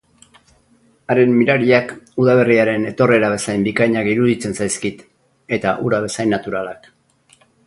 Haren 1.13 1.35
mirariak 1.41 1.93
Udaberriaren 2.23 2.87
etorrera 2.93 3.29
bezain 3.35 3.67
bikainak 3.69 4.11
iruditzen 4.15 4.59
zaizkit, 4.63 5.05
eta 5.59 5.77
hura 5.85 6.01
bezain 6.09 6.35
naturalak. 6.39 6.91